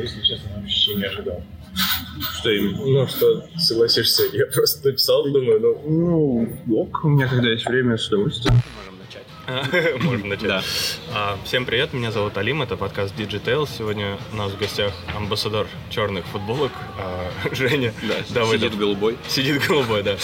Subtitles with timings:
[0.00, 1.42] если честно, вообще не ожидал.
[2.38, 2.78] Что именно?
[3.02, 7.96] Ну, что согласишься, я просто написал, думаю, ну, Ну, ок, у меня когда есть время,
[7.96, 8.60] с удовольствием.
[10.02, 10.48] можно начать.
[10.48, 10.62] Да.
[11.14, 13.68] А, всем привет, меня зовут Алим, это подкаст Digital.
[13.78, 18.68] Сегодня у нас в гостях амбассадор черных футболок а, Женя Да, Давыдов.
[18.72, 19.16] сидит голубой.
[19.28, 20.16] Сидит голубой, да.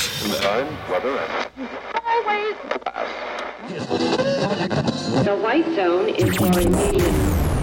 [5.25, 7.54] The white zone is for immediate.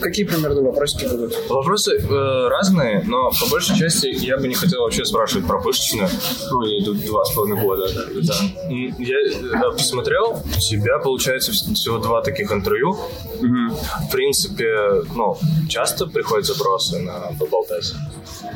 [0.00, 1.34] Какие примерно вопросики будут?
[1.48, 6.08] Вопросы э, разные, но по большей части я бы не хотел вообще спрашивать про пышечную.
[6.50, 7.86] Ну, ей тут два с половиной года.
[8.22, 8.34] Да.
[8.68, 12.96] Я э, посмотрел, у тебя, получается, вс- всего два таких интервью.
[13.40, 15.36] В принципе, ну,
[15.68, 17.92] часто приходят запросы на поболтать.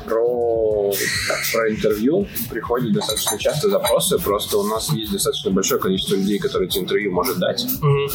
[0.06, 0.92] Про,
[1.52, 6.68] про интервью приходят достаточно часто запросы, просто у нас есть достаточно большое количество людей, которые
[6.68, 7.66] эти интервью может дать,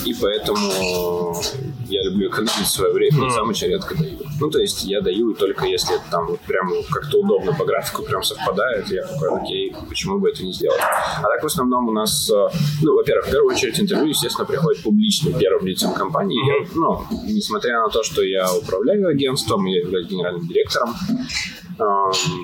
[0.06, 1.36] и поэтому
[1.88, 4.20] я люблю экономить свое время, и сам очень редко даю.
[4.40, 8.04] Ну, то есть я даю только если это там вот прям как-то удобно по графику
[8.04, 10.80] прям совпадает, я такой, окей, почему бы это не сделать.
[10.80, 12.50] А так в основном у нас, э,
[12.82, 16.40] ну, во-первых, в первую очередь интервью, естественно, приходит публичным первым лицам компании.
[16.46, 20.96] Я, ну, несмотря на то, что я управляю агентством, я являюсь генеральным директором,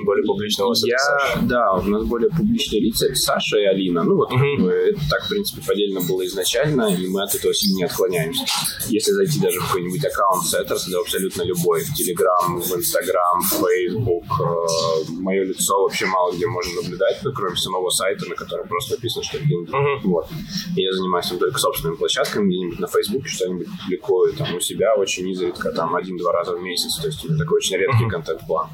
[0.05, 4.03] Более публичного я, да, у нас более публичные лица, это Саша и Алина.
[4.03, 7.77] Ну, вот бы, это так, в принципе, поделено было изначально, и мы от этого сильно
[7.77, 8.45] не отклоняемся.
[8.87, 13.67] Если зайти даже в какой-нибудь аккаунт Setters, да абсолютно любой, в Telegram, в Instagram, в
[13.67, 18.67] Facebook, э, мое лицо вообще мало где можно наблюдать, ну, кроме самого сайта, на котором
[18.67, 20.03] просто написано, что это где-нибудь.
[20.05, 20.27] Вот.
[20.75, 24.95] И я занимаюсь там только собственными площадками, где-нибудь на Facebook что-нибудь публикую, там, у себя
[24.95, 28.69] очень изредка, там, один-два раза в месяц, то есть у меня такой очень редкий контент-план.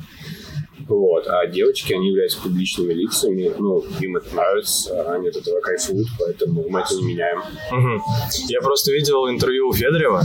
[0.92, 1.26] Вот.
[1.28, 3.52] А девочки, они являются публичными лицами.
[3.58, 7.42] Ну, им это нравится, они от этого кайфуют, поэтому мы это не меняем.
[7.72, 8.02] Мгм.
[8.50, 10.22] Я просто видел интервью у Федорева,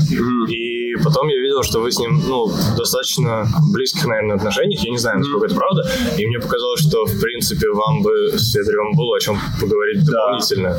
[0.48, 4.98] и потом я видел, что вы с ним, ну, достаточно близких, наверное, отношениях, я не
[4.98, 9.17] знаю, насколько это правда, и мне показалось, что, в принципе, вам бы с Федоревым было
[9.17, 10.79] о чем поговорить дополнительно,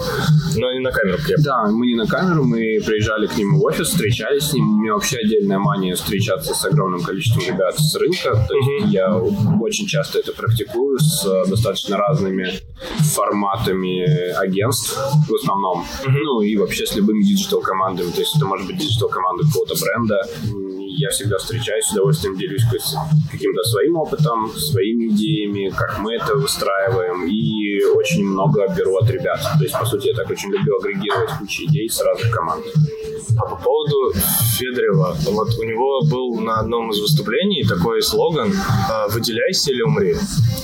[0.55, 1.17] но не на камеру.
[1.27, 4.69] Я Да, мы не на камеру, мы приезжали к нему в офис, встречались с ним.
[4.69, 8.45] У меня вообще отдельная мания встречаться с огромным количеством ребят с рынка.
[8.47, 12.51] То есть я очень часто это практикую с э, достаточно разными
[13.13, 14.03] форматами
[14.37, 14.97] агентств
[15.29, 15.85] в основном.
[16.07, 18.11] Ну и вообще с любыми диджитал-командами.
[18.11, 20.21] То есть это может быть диджитал-команда какого-то бренда.
[20.97, 22.63] Я всегда встречаюсь, с удовольствием делюсь
[23.31, 27.27] каким-то своим опытом, своими идеями, как мы это выстраиваем.
[27.27, 29.39] И очень много беру от ребят.
[29.57, 32.65] То есть, по сути, я так очень люблю агрегировать кучу идей с разных команд.
[33.37, 34.13] А по поводу
[34.57, 38.51] Федорева, вот у него был на одном из выступлений такой слоган
[38.89, 40.15] а, «Выделяйся или умри».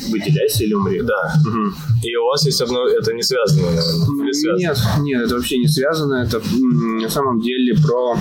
[0.09, 1.01] Выделяйся или умри.
[1.03, 1.33] Да.
[2.03, 4.57] И у вас есть одно, это не связано, наверное, или связано?
[4.57, 6.15] Нет, нет, это вообще не связано.
[6.15, 8.17] Это на самом деле про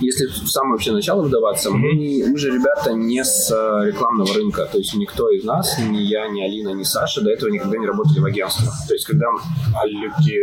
[0.00, 4.34] если в самое вообще начало вдаваться, мы, не- мы же ребята не с э, рекламного
[4.34, 4.68] рынка.
[4.70, 7.86] То есть никто из нас, ни я, ни Алина, ни Саша до этого никогда не
[7.86, 8.66] работали в агентстве.
[8.88, 9.26] То есть когда
[9.74, 10.38] А Люки,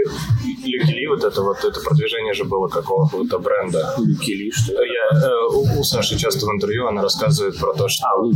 [0.65, 3.93] Люки Ли, вот это вот, это продвижение же было какого-то бренда.
[3.99, 4.73] Люки Ли, что?
[4.73, 8.03] Я, э, у, у Саши часто в интервью она рассказывает про то, что...
[8.07, 8.35] А, лук.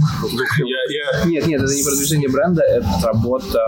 [0.60, 3.60] Я, я, Нет, нет, это не продвижение бренда, это работа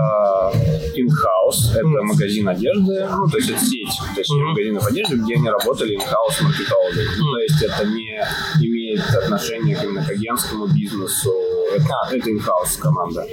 [0.95, 5.95] in-house, это магазин одежды, ну, то есть это сеть, точнее, магазинов одежды, где они работали
[5.95, 7.07] in-house маркетологами.
[7.17, 8.21] Ну, то есть это не
[8.61, 11.31] имеет отношения именно к агентскому бизнесу,
[11.73, 13.25] это, это in-house команда.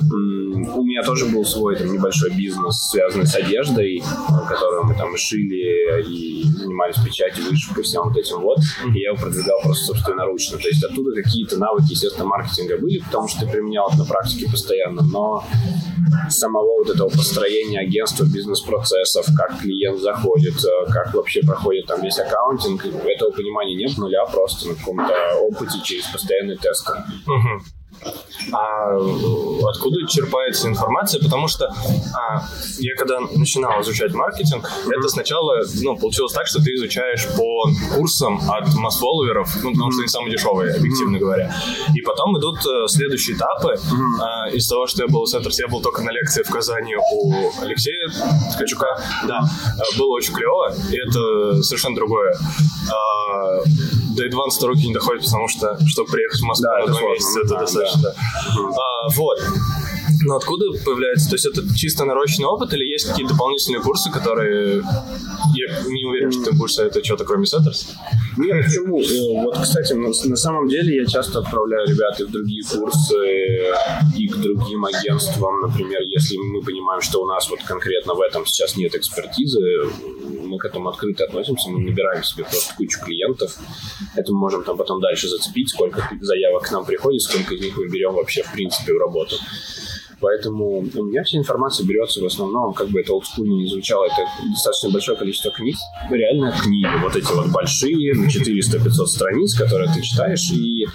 [0.00, 4.02] У меня тоже был свой там, небольшой бизнес, связанный с одеждой,
[4.46, 8.58] который мы там и шили и занимались печатью, вышивкой, всем вот этим вот.
[8.94, 10.58] И я его продвигал просто собственноручно.
[10.58, 14.50] То есть оттуда какие-то навыки, естественно, маркетинга были, потому что ты применял это на практике
[14.50, 15.42] постоянно, но
[16.28, 22.18] самого вот этого построения агентства, бизнес-процессов, как клиент заходит, э, как вообще проходит там весь
[22.18, 26.92] аккаунтинг, этого понимания нет нуля, просто на каком-то опыте через постоянные тесты.
[27.26, 27.62] Мгм.
[28.52, 28.96] А
[29.68, 31.20] откуда черпается информация?
[31.22, 32.48] Потому что а,
[32.78, 38.40] я когда начинал изучать маркетинг, это сначала ну, получилось так, что ты изучаешь по курсам
[38.50, 41.54] от масс-фолловеров, ну, потому что они самые дешевые, объективно говоря.
[41.94, 43.76] И потом идут э, следующие этапы.
[44.20, 46.94] А, из того, что я был в Сеттерс, я был только на лекции в Казани
[46.96, 48.08] у Алексея
[48.54, 49.00] Ткачука.
[49.26, 52.34] Да, э, было очень клево, и это совершенно другое.
[52.90, 53.58] А,
[54.18, 57.08] до Advanced руки не доходит, потому что, чтобы приехать в Москву Да, на это два
[57.10, 58.02] месяца, это знаем, достаточно.
[58.02, 58.14] да.
[58.76, 59.38] А, вот.
[60.24, 61.28] Но откуда появляется?
[61.28, 64.82] То есть это чисто нарощенный опыт или есть какие-то дополнительные курсы, которые...
[65.54, 67.86] Я не уверен, что ты будешь советовать что-то кроме Сеттерс.
[68.36, 69.00] Нет, почему?
[69.00, 73.14] Э, Вот, кстати, на самом деле я часто отправляю ребят и в другие курсы,
[74.16, 75.60] и к другим агентствам.
[75.62, 79.60] Например, если мы понимаем, что у нас вот конкретно в этом сейчас нет экспертизы,
[80.48, 83.56] мы к этому открыто относимся, мы набираем себе просто кучу клиентов.
[84.16, 87.76] Это мы можем там потом дальше зацепить, сколько заявок к нам приходит, сколько из них
[87.76, 89.36] мы берем вообще в принципе в работу.
[90.20, 94.16] Поэтому у меня вся информация берется в основном, как бы это олдскульно не звучало, это
[94.50, 95.76] достаточно большое количество книг,
[96.10, 100.86] реально книги, вот эти вот большие, на 400-500 страниц, которые ты читаешь, и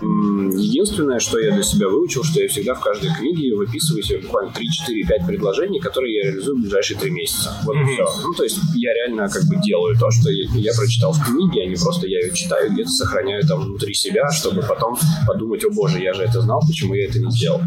[0.00, 4.52] Единственное, что я для себя выучил, что я всегда в каждой книге выписываю себе буквально
[4.52, 7.56] 3, 4, 5 предложений, которые я реализую в ближайшие 3 месяца.
[7.64, 7.92] Вот mm-hmm.
[7.92, 8.08] все.
[8.22, 11.62] Ну, то есть я реально как бы делаю то, что я, я прочитал в книге,
[11.62, 14.96] а не просто я ее читаю, где-то сохраняю там внутри себя, чтобы потом
[15.26, 17.60] подумать, о боже, я же это знал, почему я это не сделал.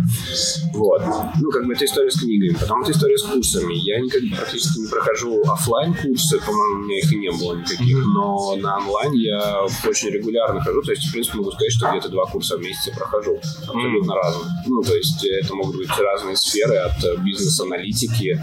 [0.74, 1.02] Вот.
[1.42, 2.58] Ну, как бы это история с книгами.
[2.60, 3.74] Потом это история с курсами.
[3.74, 7.98] Я никогда практически не прохожу офлайн курсы по-моему, у меня их и не было никаких,
[7.98, 8.14] mm-hmm.
[8.14, 12.10] но на онлайн я очень регулярно хожу, то есть, в принципе, могу сказать, что где-то
[12.10, 13.40] два курса в месяц прохожу.
[13.68, 14.16] Абсолютно mm.
[14.16, 14.46] разные.
[14.68, 18.42] Ну, то есть это могут быть разные сферы, от э, бизнес-аналитики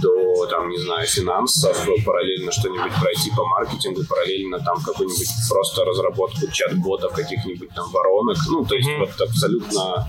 [0.00, 6.50] до, там, не знаю, финансов, параллельно что-нибудь пройти по маркетингу, параллельно там какую-нибудь просто разработку
[6.52, 8.36] чат-ботов, каких-нибудь там воронок.
[8.50, 8.98] Ну, то есть mm-hmm.
[9.00, 10.06] вот абсолютно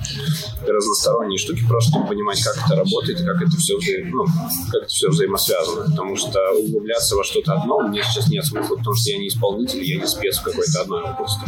[0.68, 3.92] разносторонние штуки, просто чтобы понимать, как это работает и как это все, вза...
[4.06, 4.26] ну,
[4.72, 5.90] как это все взаимосвязано.
[5.90, 9.28] Потому что углубляться во что-то одно у меня сейчас нет смысла, потому что я не
[9.28, 11.44] исполнитель, я не спец в какой-то одной области.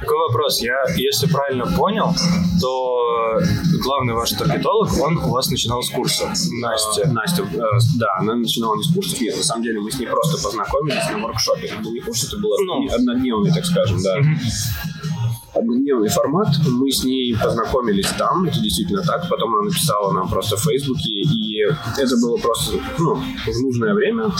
[0.00, 0.60] Такой вопрос.
[0.60, 2.14] Я, если правильно понял,
[2.60, 3.40] то
[3.82, 6.32] главный ваш таргетолог, он у вас начинал с курса.
[6.60, 7.08] Настя.
[7.08, 7.58] Настя, э,
[7.98, 11.10] да, она начинала не с курсов, нет, на самом деле мы с ней просто познакомились
[11.10, 11.66] на воркшопе.
[11.66, 14.16] Это был не курс, это было ну, однодневный, так скажем, да.
[15.56, 16.48] Однодневный формат.
[16.66, 19.28] Мы с ней познакомились там, это действительно так.
[19.28, 21.62] Потом она написала нам просто в Фейсбуке, и
[21.98, 24.30] это было просто ну, в нужное время.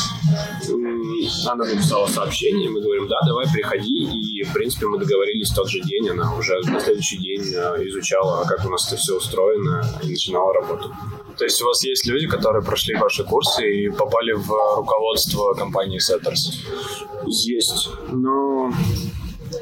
[1.47, 4.05] Она написала сообщение, мы говорим, да, давай приходи.
[4.05, 6.11] И, в принципе, мы договорились в тот же день.
[6.11, 10.53] Она уже на следующий день э, изучала, как у нас это все устроено, и начинала
[10.53, 10.95] работу.
[11.39, 15.99] То есть у вас есть люди, которые прошли ваши курсы и попали в руководство компании
[15.99, 16.55] Setters?
[17.27, 18.56] Есть, но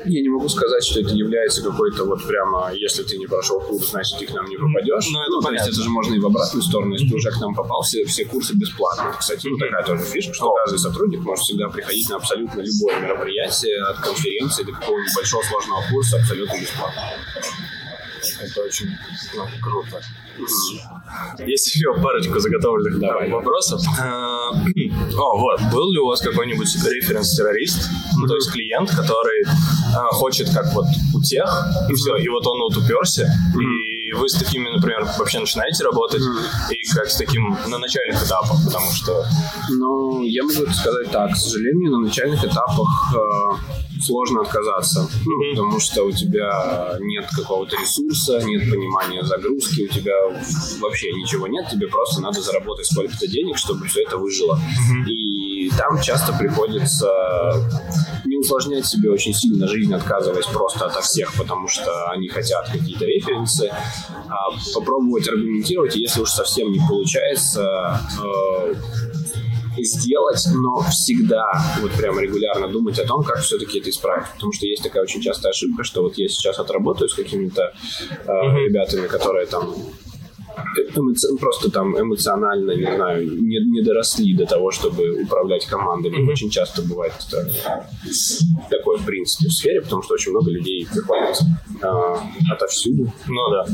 [0.06, 3.90] я не могу сказать, что это является какой-то вот прямо, если ты не прошел курс,
[3.90, 5.06] значит ты к нам не попадешь.
[5.10, 7.30] Ну, это ну, то есть это же можно и в обратную сторону, если ты уже
[7.30, 9.14] к нам попал, все, все курсы бесплатно.
[9.18, 13.82] Кстати, ну такая тоже фишка, что каждый сотрудник может всегда приходить на абсолютно любое мероприятие,
[13.84, 17.02] от конференции до какого-нибудь большого сложного курса абсолютно бесплатно.
[18.44, 18.88] Это очень
[19.34, 20.00] ну, круто.
[21.46, 23.30] Есть еще парочку заготовленных Давай.
[23.30, 23.80] вопросов.
[24.00, 24.50] А,
[25.16, 25.60] о, вот.
[25.72, 27.88] Был ли у вас какой-нибудь референс-террорист?
[28.16, 29.44] Ну, то есть клиент, который
[29.96, 31.48] а, хочет как вот у тех,
[31.88, 33.24] и все, и вот он вот уперся,
[33.54, 33.83] и
[34.14, 36.22] вы с такими, например, вообще начинаете работать,
[36.70, 39.24] и как с таким на начальных этапах, потому что...
[39.70, 45.50] Ну, я могу сказать так, к сожалению, на начальных этапах э, сложно отказаться, mm-hmm.
[45.50, 50.14] потому что у тебя нет какого-то ресурса, нет понимания загрузки, у тебя
[50.80, 54.56] вообще ничего нет, тебе просто надо заработать сколько-то денег, чтобы все это выжило.
[54.56, 55.10] Mm-hmm.
[55.10, 57.08] И там часто приходится
[58.24, 63.04] не усложнять себе очень сильно жизнь, отказываясь просто от всех, потому что они хотят какие-то
[63.04, 63.70] референсы,
[64.28, 68.74] а попробовать аргументировать, и если уж совсем не получается, э,
[69.78, 71.44] сделать, но всегда
[71.80, 74.28] вот прям регулярно думать о том, как все-таки это исправить.
[74.34, 77.72] Потому что есть такая очень частая ошибка, что вот я сейчас отработаю с какими-то
[78.08, 78.56] э, mm-hmm.
[78.66, 79.74] ребятами, которые там
[80.96, 81.28] эмоци...
[81.40, 86.16] просто там эмоционально, не знаю, не, не доросли до того, чтобы управлять командами.
[86.16, 86.32] Mm-hmm.
[86.32, 87.48] Очень часто бывает это,
[88.70, 91.38] такое, в принципе, в сфере, потому что очень много людей приходят
[91.82, 92.20] а,
[92.52, 93.12] отовсюду.
[93.28, 93.64] Ну да.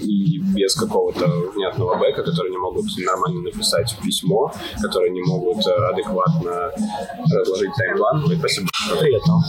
[0.00, 5.70] И без какого-то внятного бэка, которые не могут нормально написать письмо, которые не могут э,
[5.92, 6.72] адекватно
[7.32, 8.24] разложить таймплан.
[8.26, 8.68] Ой, спасибо.
[8.98, 9.42] Приятно.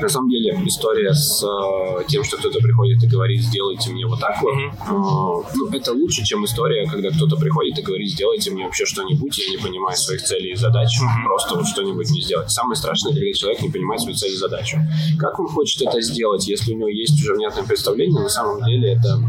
[0.00, 4.22] На самом деле история с э, тем, что кто-то приходит и говорит, сделайте мне вот
[4.26, 5.46] так вот, mm-hmm.
[5.54, 9.50] ну, это лучше, чем история, когда кто-то приходит и говорит, сделайте мне вообще что-нибудь, я
[9.50, 11.24] не понимаю своих целей и задач, mm-hmm.
[11.24, 12.50] просто вот что-нибудь не сделать.
[12.50, 14.78] Самое страшное, когда человек не понимает свои цели и задачу.
[15.18, 18.94] Как он хочет это сделать, если у него есть уже внятное представление, на самом деле
[18.94, 19.20] это,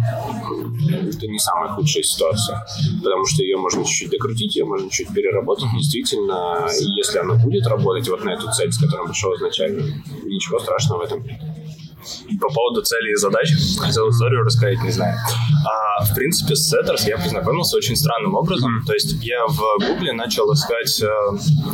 [0.90, 2.66] это не самая худшая ситуация,
[3.04, 5.68] потому что ее можно чуть-чуть докрутить, ее можно чуть переработать.
[5.78, 9.84] Действительно, если она будет работать вот на эту цель, с которой пришел изначально,
[10.24, 11.47] ничего страшного в этом нет
[12.40, 15.18] по поводу целей и задач хотел историю рассказать, не знаю.
[15.66, 18.84] А, в принципе, с Setters я познакомился очень странным образом.
[18.86, 21.08] То есть я в Гугле начал искать э,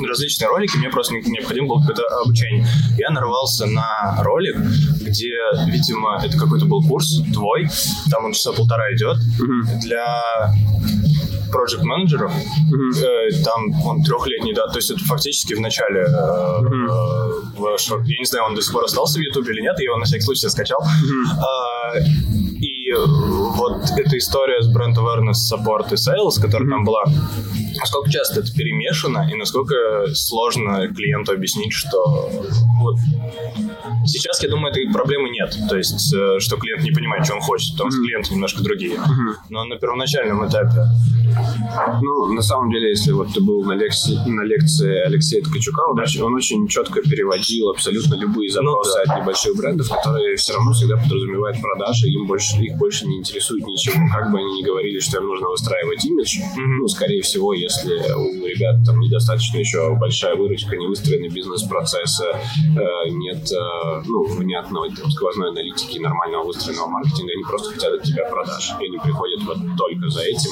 [0.08, 2.66] различные ролики, мне просто необходимо было какое-то обучение.
[2.98, 4.58] Я нарвался на ролик,
[5.02, 5.34] где,
[5.68, 7.68] видимо, это какой-то был курс твой,
[8.10, 9.18] там он часа полтора идет,
[9.82, 10.54] для
[11.54, 13.06] проект менеджеров mm-hmm.
[13.06, 16.88] э, там он трехлетний, да, то есть это фактически в начале, э, mm-hmm.
[17.60, 19.98] э, я не знаю, он до сих пор остался в Ютубе или нет, я его
[19.98, 20.80] на всякий случай скачал.
[20.82, 21.96] Mm-hmm.
[21.96, 22.00] Э,
[22.60, 26.72] и вот эта история с бренд awareness, support и sales, которая mm-hmm.
[26.72, 27.04] там была,
[27.80, 29.76] насколько часто это перемешано и насколько
[30.14, 32.30] сложно клиенту объяснить, что
[32.82, 32.96] вот
[34.06, 35.56] сейчас, я думаю, этой проблемы нет.
[35.70, 39.00] То есть, что клиент не понимает, что он хочет, потому что клиенты немножко другие.
[39.50, 40.86] Но на первоначальном этапе
[42.02, 46.00] Ну, на самом деле, если вот ты был на лекции, на лекции Алексея Ткачука, он,
[46.00, 49.14] очень, он очень четко переводил абсолютно любые запросы да.
[49.14, 53.66] от небольших брендов, которые все равно всегда подразумевают продажи, им больше, их больше не интересует
[53.66, 53.96] ничего.
[54.14, 58.46] Как бы они ни говорили, что им нужно выстраивать имидж, ну, скорее всего, если у
[58.46, 65.10] ребят там недостаточно еще большая выручка, не выстроены бизнес-процессы, э, нет, э, ну, внятного там,
[65.12, 68.74] сквозной аналитики, нормального выстроенного маркетинга, они просто хотят от тебя продаж.
[68.82, 70.52] И они приходят вот только за этим,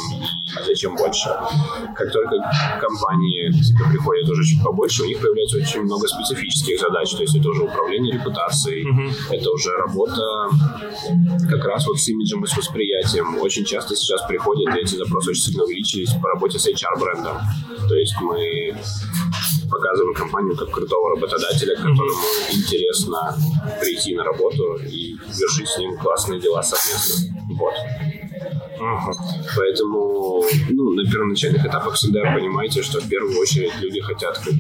[0.58, 1.30] а зачем больше?
[1.96, 2.36] Как только
[2.80, 7.22] компании к тебе приходят уже чуть побольше, у них появляется очень много специфических задач, то
[7.22, 8.88] есть это уже управление репутацией,
[9.30, 10.22] это уже работа
[11.50, 13.38] как раз вот с имиджем и с восприятием.
[13.40, 17.38] Очень часто сейчас приходят, и эти запросы очень сильно увеличились по работе с HR-брендом.
[17.88, 18.76] То есть мы
[19.70, 23.36] показываем компанию как крутого работодателя, которому интересно
[23.80, 27.34] прийти на работу и вершить с ним классные дела совместно.
[27.58, 27.74] Вот.
[29.56, 34.52] Поэтому, ну, на первоначальных этапах всегда понимаете, что в первую очередь люди хотят э,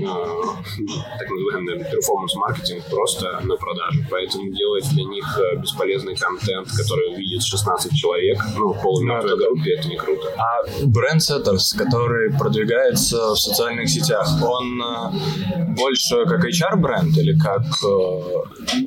[1.20, 4.04] так называемый перформанс-маркетинг просто на продажу.
[4.10, 9.75] Поэтому делать для них э, бесполезный контент, который увидит 16 человек, ну, в полумертвой группе,
[9.78, 10.30] это не круто.
[10.38, 17.63] А бренд Setters, который продвигается в социальных сетях, он э, больше как HR-бренд или как
[17.84, 18.82] э,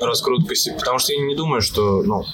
[0.00, 0.76] раскрутка себе?
[0.76, 2.24] Потому что я не думаю, что ну,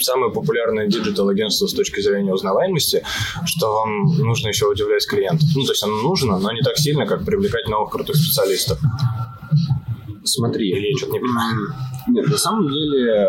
[0.00, 3.02] самое популярное диджитал-агентство с точки зрения узнаваемости,
[3.44, 5.48] что вам нужно еще удивлять клиентов.
[5.54, 8.78] Ну, то есть оно нужно, но не так сильно, как привлекать новых крутых специалистов.
[10.24, 10.70] Смотри.
[10.70, 11.56] Или я что-то не понимаю.
[12.08, 13.28] Нет, на самом деле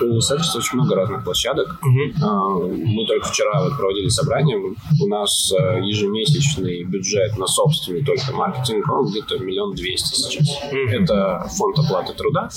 [0.00, 1.78] у Сеттерса очень много разных площадок.
[2.22, 4.56] А, Мы только вчера вот проводили собрание.
[4.58, 10.48] У нас а, ежемесячный бюджет на собственный только маркетинг, он где-то миллион двести сейчас.
[10.90, 12.48] Это фонд оплаты труда,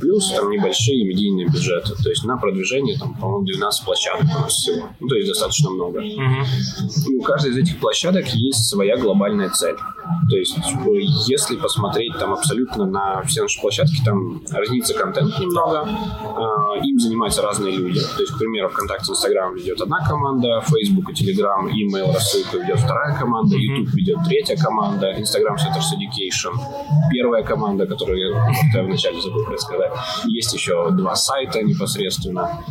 [0.00, 1.94] плюс там небольшие медийные бюджеты.
[2.02, 4.88] То есть на продвижение там, по-моему, 12 площадок у нас всего.
[5.00, 6.00] Ну, то есть достаточно много.
[6.00, 9.76] И у каждой из этих площадок есть своя глобальная цель.
[10.28, 10.98] То есть, э,
[11.28, 17.42] если посмотреть там абсолютно на все наши площадки, там разнится контент немного, а, им занимаются
[17.42, 18.00] разные люди.
[18.00, 22.78] То есть, к примеру, ВКонтакте, Инстаграм ведет одна команда, Facebook и Telegram, email рассылка ведет
[22.78, 26.54] вторая команда, YouTube ведет третья команда, Instagram Setters Education
[27.10, 29.92] первая команда, которую я, вначале забыл рассказать.
[30.26, 32.62] Есть еще два сайта непосредственно.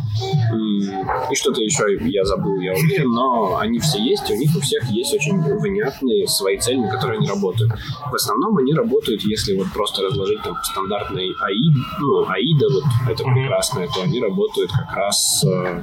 [0.54, 4.50] И, и что-то еще я забыл, я уверен, но они все есть, и у них
[4.56, 7.72] у всех есть очень внятные свои цели, на которые они работают.
[8.10, 13.24] В основном они работают, если вот просто разложить там стандартный АИД, ну, АИДа, вот это
[13.24, 15.82] прекрасное, то они работают как раз э,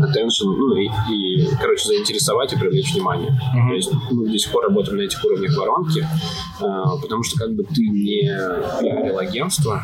[0.00, 3.38] attention, ну и, и, короче, заинтересовать и привлечь внимание.
[3.52, 7.54] То есть мы до сих пор работаем на этих уровнях воронки, э, потому что как
[7.54, 8.22] бы ты не
[8.80, 9.82] пиарил агентство,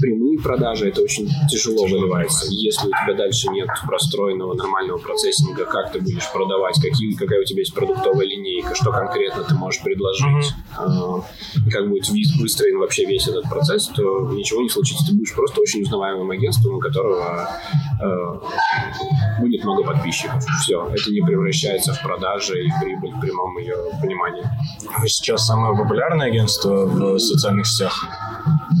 [0.00, 2.46] прямые продажи это очень тяжело выливается.
[2.50, 7.44] Если у тебя дальше нет простроенного нормального процессинга, как ты будешь продавать, какие, какая у
[7.44, 11.20] тебя есть продуктовая линейка, что конкретно ты можешь предложить, а,
[11.70, 15.06] как будет выстроен вообще весь этот процесс, то ничего не случится.
[15.06, 17.48] Ты будешь просто очень узнаваемым агентством, у которого
[18.00, 18.40] а,
[19.40, 20.42] будет много подписчиков.
[20.62, 24.44] Все, это не превращается в продажи и в прибыль в прямом ее понимании.
[24.98, 28.04] Вы сейчас самое популярное агентство в социальных сетях?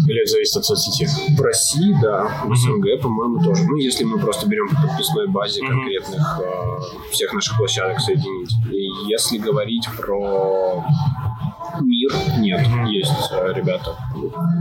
[0.06, 1.08] Или это зависит от соцсети?
[1.36, 3.64] В России, да, в СНГ, по-моему, тоже.
[3.64, 8.52] Ну, если мы просто берем по подписной базе конкретных э, всех наших площадок соединить.
[8.70, 10.84] И если говорить про
[11.80, 13.96] мир, нет, есть э, ребята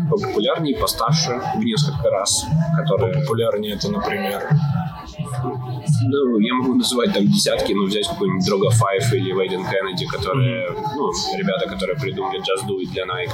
[0.10, 2.46] популярнее, постарше в несколько раз,
[2.78, 3.14] которые...
[3.22, 4.50] Популярнее это, например,
[5.44, 10.70] Ну, я могу называть там десятки, но взять какой-нибудь Дрога Файв или Вейден Кеннеди, которые,
[10.96, 13.32] ну, ребята, которые придумали Just Do It для Nike.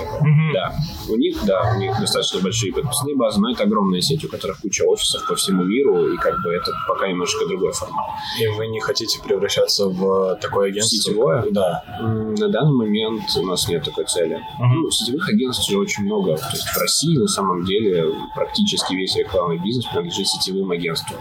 [0.54, 0.76] Да,
[1.10, 4.60] у них, да, у них достаточно большие подписные базы, но это огромная сеть, у которых
[4.62, 8.10] куча офисов по всему миру, и как бы это пока немножко другой формат.
[8.40, 10.98] и вы не хотите превращаться в такое агентство?
[10.98, 11.46] Сетевое?
[11.52, 11.84] Да.
[12.00, 14.40] На данный момент у нас нет такой цели.
[14.60, 16.36] Ну, сетевых агентств же очень много.
[16.36, 21.20] То есть в России на самом деле практически весь рекламный бизнес принадлежит сетевым агентствам.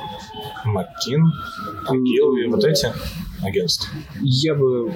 [0.65, 1.25] Маккин,
[1.91, 2.93] Гилви, вот эти
[3.43, 3.89] агентства.
[4.23, 4.93] Я бы...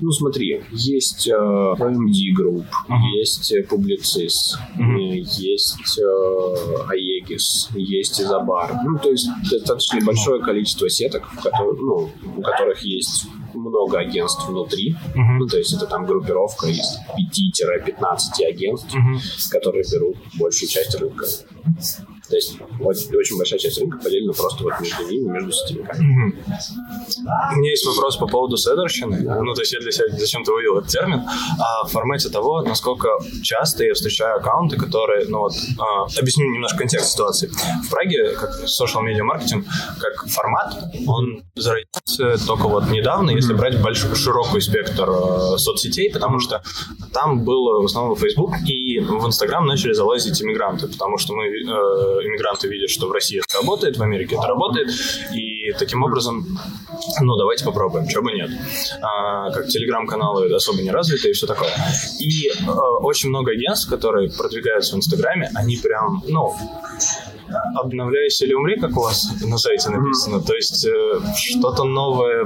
[0.00, 2.64] Ну, смотри, есть э, OMD Group,
[3.14, 8.80] есть э, Publicis, э, есть э, Aegis, есть Изобар.
[8.84, 14.48] Ну, то есть достаточно большое количество сеток, в которых, ну, у которых есть много агентств
[14.48, 14.96] внутри.
[15.14, 18.96] Ну, то есть это там группировка из 5-15 агентств,
[19.50, 21.26] которые берут большую часть рынка.
[22.32, 26.34] То есть вот, очень большая часть рынка поделена просто вот между ними, между сетевиками.
[27.52, 29.20] У меня есть вопрос по поводу седерщины.
[29.20, 31.20] Ну, то есть я для себя зачем-то вывел этот термин.
[31.58, 33.08] А в формате того, насколько
[33.42, 37.50] часто я встречаю аккаунты, которые, ну вот, а, объясню немножко контекст ситуации.
[37.86, 39.66] В Праге, как social media маркетинг,
[40.00, 46.40] как формат, он зародился только вот недавно, если брать большой, широкий спектр э, соцсетей, потому
[46.40, 46.62] что
[47.12, 52.21] там был в основном Facebook, и в Инстаграм начали залазить иммигранты, потому что мы, э,
[52.26, 54.90] иммигранты видят, что в России это работает, в Америке это работает,
[55.34, 56.58] и таким образом,
[57.20, 58.50] ну, давайте попробуем, чего бы нет.
[59.00, 61.70] А, как телеграм-каналы особо не развиты и все такое.
[62.18, 66.54] И э, очень много агентств, которые продвигаются в Инстаграме, они прям, ну,
[67.76, 70.40] обновляйся или умри, как у вас на сайте написано.
[70.40, 72.42] То есть э, что-то новое.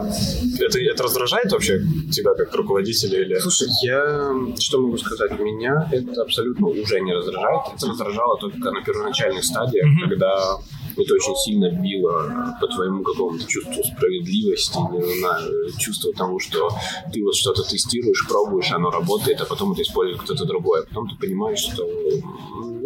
[0.61, 1.81] Это, это раздражает вообще
[2.13, 3.39] тебя как руководителя или?
[3.39, 5.39] Слушай, я что могу сказать?
[5.39, 7.61] Меня это абсолютно уже не раздражает.
[7.77, 10.11] Это раздражало только на первоначальных стадиях, Мгм.
[10.11, 10.59] когда
[10.97, 16.71] это очень сильно било по твоему какому-то чувству справедливости, не знаю, чувству того, что
[17.13, 20.81] ты вот что-то тестируешь, пробуешь, оно работает, а потом это использует кто-то другой.
[20.81, 21.87] А потом ты понимаешь, что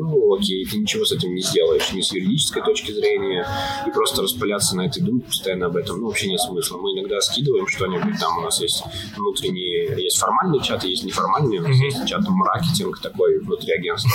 [0.01, 3.47] ну окей, ты ничего с этим не сделаешь, ни с юридической точки зрения,
[3.87, 6.79] и просто распыляться на это и думать постоянно об этом, ну, вообще нет смысла.
[6.79, 8.83] Мы иногда скидываем что-нибудь, там у нас есть
[9.17, 14.11] внутренний, есть формальный чат, есть неформальный, у нас есть чат маркетинг такой внутри агентства,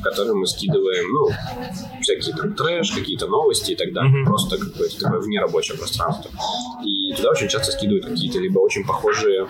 [0.00, 1.28] в который мы скидываем, ну,
[2.02, 4.24] всякие там трэш, какие-то новости и так далее, Мгм.
[4.26, 6.30] просто какое-то такое вне рабочее пространство.
[6.84, 9.46] И туда очень часто скидывают какие-то либо очень похожие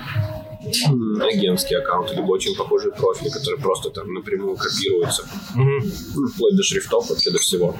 [1.22, 5.24] агентские аккаунты, либо очень похожие профили, которые просто там напрямую копируются
[5.56, 7.74] ну, вплоть до шрифтов, вообще до всего.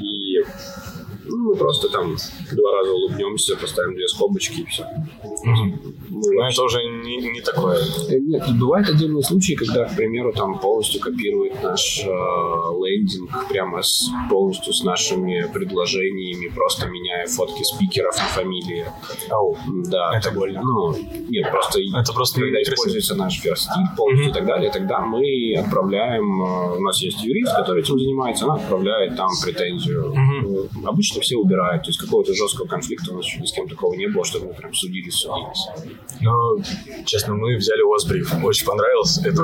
[0.00, 0.44] И
[1.26, 2.16] ну, мы просто там
[2.52, 4.84] два раза улыбнемся, поставим две скобочки и все.
[5.44, 5.94] Мгм.
[6.10, 7.78] Но это уже не, не такое.
[8.10, 13.82] Нет, и бывают отдельные случаи, когда, к примеру, там полностью копирует наш э, лендинг прямо
[13.82, 18.86] с, полностью с нашими предложениями, просто меняя фотки спикеров на фамилии.
[19.30, 19.56] Ау.
[19.90, 20.12] Да.
[20.16, 20.60] Это больно.
[20.62, 20.94] Ну,
[21.28, 24.30] нет, просто Это просто когда используется наш верстиль полностью Мгм.
[24.30, 28.54] и так далее, тогда мы отправляем, э, у нас есть юрист, который этим занимается, она
[28.54, 30.12] отправляет там претензию.
[30.14, 33.68] Э, Обычно все убирают, то есть какого-то жесткого конфликта у нас еще ни с кем
[33.68, 35.26] такого не было, чтобы мы прям судились,
[36.20, 36.32] Ну,
[37.04, 38.32] честно, мы взяли у вас бриф.
[38.44, 39.20] Очень понравился.
[39.28, 39.42] Это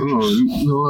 [0.00, 0.20] Ну,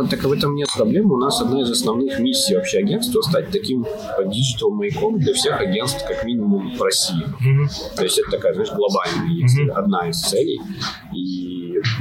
[0.03, 1.11] ну, так в этом нет проблем.
[1.11, 3.85] У нас одна из основных миссий вообще агентства стать таким
[4.27, 7.25] диджитал маяком для всех агентств, как минимум в России.
[7.41, 7.69] Мгм.
[7.97, 9.71] То есть это такая, знаешь, глобальная Мгм.
[9.77, 10.61] одна из целей.
[11.13, 11.38] И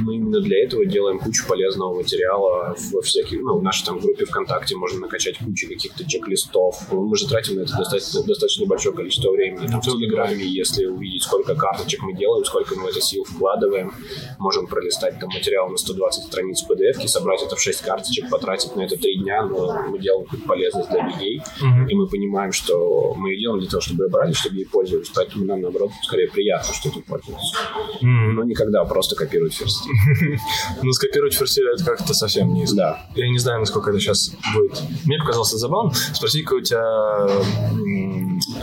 [0.00, 4.24] мы именно для этого делаем кучу полезного материала во всяких, ну, в нашей там группе
[4.24, 6.80] ВКонтакте можно накачать кучу каких-то чек-листов.
[6.90, 9.66] Мы же тратим на это достаточно, достаточно большое количество времени.
[9.66, 13.92] Там в Телеграме, если увидеть, сколько карточек мы делаем, сколько мы в это сил вкладываем,
[14.38, 18.82] можем пролистать там материал на 120 страниц PDF, собрать это в 6 карточек, потратить на
[18.82, 21.42] это 3 дня, но мы делаем какую-то полезность для людей.
[21.88, 25.10] И мы понимаем, что мы ее делаем для того, чтобы ее брали, чтобы ей пользовались.
[25.14, 27.56] Поэтому нам, наоборот, скорее приятно, что этим пользуются.
[28.00, 28.34] Мгм.
[28.36, 30.40] Но никогда просто копируют ферсти.
[30.82, 33.06] Ну, скопировать ферсиль это как-то совсем не Да.
[33.14, 34.82] Я не знаю, насколько это сейчас будет.
[35.04, 35.92] Мне показалось это забавно.
[36.14, 36.82] Спроси, какой у тебя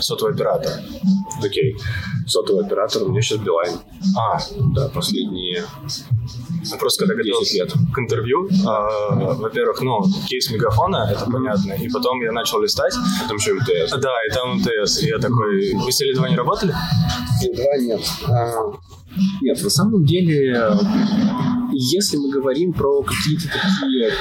[0.01, 0.71] сотовый оператор.
[1.43, 1.75] Окей.
[2.27, 3.77] Сотовый оператор у меня сейчас Билайн.
[4.17, 4.39] А,
[4.75, 5.63] Да, последние
[6.79, 7.73] просто когда 10 готовился лет.
[7.93, 12.93] к интервью, а, во-первых, ну, кейс мегафона, это понятно, и потом я начал листать,
[13.27, 13.91] Там еще МТС.
[14.01, 16.73] да, и там МТС, и я такой, вы с Теле2 не работали?
[17.53, 18.01] Два нет.
[18.27, 18.71] А,
[19.41, 20.59] Нет, на самом деле,
[21.77, 24.11] если мы говорим про какие-то такие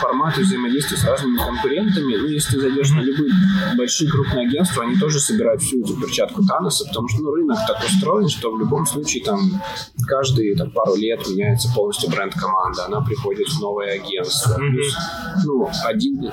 [0.00, 3.32] форматы взаимодействия с разными конкурентами, ну, если ты зайдешь на любые
[3.76, 7.82] большие крупные агентства, они тоже собирают всю эту перчатку Таноса, потому что ну, рынок так
[7.84, 9.62] устроен, что в любом случае там
[10.06, 14.58] каждые там, пару лет меняется полностью бренд команда, она приходит в новое агентство.
[14.58, 14.72] Мгм.
[14.72, 14.96] Плюс,
[15.44, 16.30] ну, один,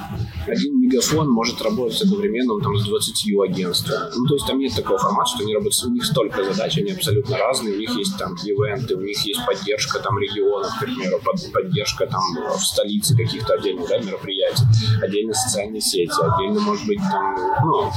[0.47, 4.11] один мегафон может работать одновременно там, с 20 агентствами.
[4.15, 6.91] Ну, то есть там нет такого формата, что они работают, у них столько задач, они
[6.91, 10.17] абсолютно разные, у них есть там ивенты, у них есть поддержка там
[10.57, 12.21] регионов, к примеру, под- поддержка там
[12.57, 14.63] в столице каких-то отдельных да, мероприятий,
[15.01, 17.91] отдельно социальные сети, отдельно, может быть, там, ну,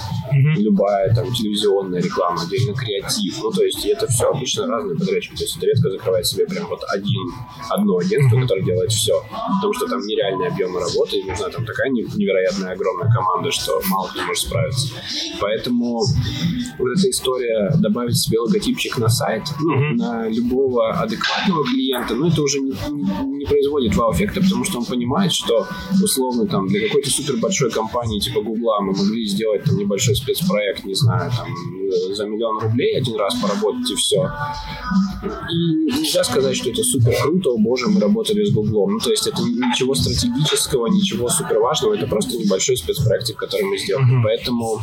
[0.57, 3.39] любая там телевизионная реклама, отдельно креатив.
[3.43, 5.37] Ну, то есть, это все обычно разные подрядчики.
[5.37, 7.33] То есть, это редко закрывает себе прям вот один,
[7.69, 9.23] одно агентство, которое делает все.
[9.57, 13.81] Потому что там нереальные объемы работы, и нужна там такая не- невероятная огромная команда, что
[13.89, 14.89] мало кто может справиться.
[15.41, 16.01] Поэтому
[16.79, 22.43] вот эта история добавить себе логотипчик на сайт, ну, на любого адекватного клиента, ну, это
[22.43, 25.67] уже не, не- не производит вау-эффекта, потому что он понимает, что
[26.03, 30.85] условно там для какой-то супер большой компании типа Гугла мы могли сделать там небольшой спецпроект,
[30.85, 31.49] не знаю, там
[32.15, 34.31] за миллион рублей один раз поработать и все.
[35.23, 38.95] И нельзя сказать, что это супер круто, о боже, мы работали с Гуглом.
[38.95, 43.79] Ну, то есть это ничего стратегического, ничего супер важного, это просто небольшой спецпроектик, который мы
[43.79, 44.07] сделали.
[44.07, 44.23] Mm-hmm.
[44.23, 44.81] Поэтому,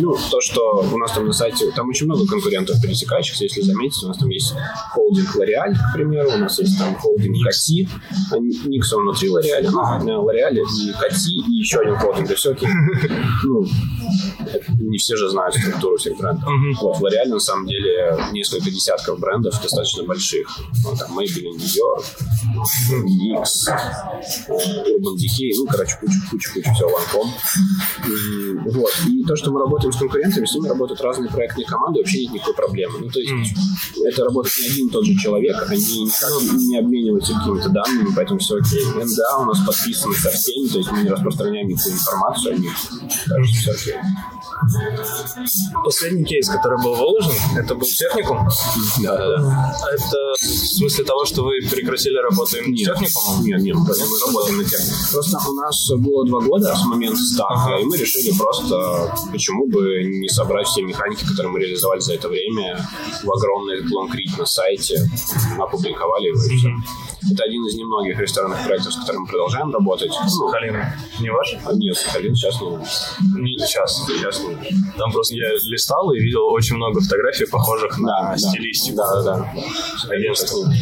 [0.00, 4.02] ну, то, что у нас там на сайте, там очень много конкурентов пересекающихся, если заметить,
[4.02, 4.54] у нас там есть
[4.92, 7.88] холдинг L'Oreal, к примеру, у нас есть там холдинг Кати,
[8.66, 9.68] Никсон внутри L'Oreal,
[10.02, 12.68] ну, L'Oreal и Кати, и еще один холдинг, и все окей.
[13.44, 13.64] Ну,
[14.78, 16.48] не все же знают структуру всех брендов.
[16.48, 16.74] Mm-hmm.
[16.80, 20.48] Вот, в L'Oreal на самом деле несколько десятков брендов достаточно больших.
[20.84, 22.02] Ну, там Maybelline, Dior,
[23.42, 23.68] X,
[24.48, 27.30] Urban Decay, ну, короче, куча-куча-куча всего Lancome.
[28.72, 28.92] Вот.
[29.06, 32.32] И то, что мы работаем с конкурентами, с ними работают разные проектные команды, вообще нет
[32.34, 32.98] никакой проблемы.
[33.00, 34.06] Ну, то есть mm.
[34.08, 38.38] это работает не один и тот же человек, они никак не обмениваются какими-то данными, поэтому
[38.38, 38.84] все окей.
[38.84, 42.72] НДА у нас подписаны со всеми, то есть мы не распространяем никакую информацию о них,
[43.28, 43.94] так что все окей.
[45.84, 48.48] Последний кейс, который был выложен, это был техникум?
[49.02, 49.74] Да, да, да.
[49.92, 52.96] Это в смысле того, что вы прекратили работу именно нет.
[52.96, 53.44] с техникумом?
[53.44, 54.94] Нет, нет, мы работаем на технике.
[55.12, 57.80] Просто у нас было два года с момента старта, ага.
[57.80, 62.28] и мы решили просто, почему бы не собрать все механики, которые мы реализовали за это
[62.28, 62.86] время,
[63.22, 65.08] в огромный лонгрид на сайте,
[65.58, 66.68] опубликовали его и все.
[67.32, 70.12] Это один из немногих ресторанных проектов, с которыми мы продолжаем работать.
[70.12, 70.76] Сахалин
[71.20, 71.56] не ваш?
[71.64, 72.68] А, нет, Сахалин сейчас не
[73.42, 74.56] Не сейчас, сейчас не
[74.96, 78.96] Там просто я листал и видел очень много фотографий, похожих да, на да, стилистику.
[78.96, 80.14] Да, да, да.
[80.14, 80.72] Агентство.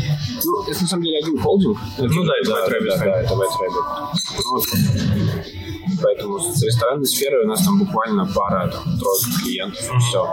[0.45, 1.79] Ну, это на самом деле один холдинг.
[1.99, 2.89] Ну да, это White Rabbit.
[2.89, 5.56] Да, да, это White Rabbit.
[6.03, 10.27] Поэтому с ресторанной сферой у нас там буквально пара, там, тройка клиентов, и все.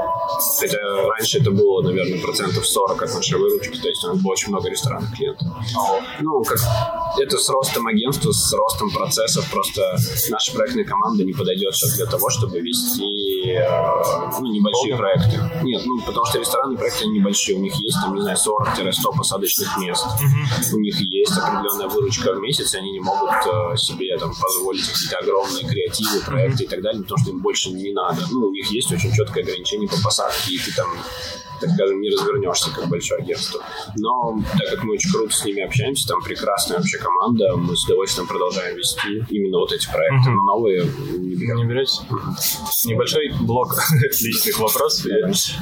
[0.59, 4.31] Хотя раньше это было, наверное, процентов 40 от нашей выручки, то есть у нас было
[4.31, 5.47] очень много ресторанных клиентов.
[6.21, 6.59] Ну, как
[7.19, 9.97] это с ростом агентства, с ростом процессов, просто
[10.29, 13.63] наша проектная команда не подойдет сейчас для того, чтобы вести э,
[14.39, 15.39] ну, небольшие проекты.
[15.63, 19.77] Нет, ну, потому что ресторанные проекты небольшие, у них есть, там, не знаю, 40-100 посадочных
[19.77, 20.05] мест.
[20.73, 24.87] У них есть определенная выручка в месяц, и они не могут э, себе там позволить
[24.87, 28.25] какие-то огромные креативы, проекты и так далее, потому что им больше не надо.
[28.31, 30.87] Ну, у них есть очень четкое ограничение по посадке, и ты там
[31.61, 33.61] так скажем, не развернешься, как большое агентство.
[33.97, 37.85] Но так как мы очень круто с ними общаемся, там прекрасная вообще команда, мы с
[37.85, 41.57] удовольствием продолжаем вести именно вот эти проекты, но новые не берем.
[41.57, 41.93] Не берете?
[42.85, 43.75] Небольшой блок
[44.21, 45.05] личных вопросов.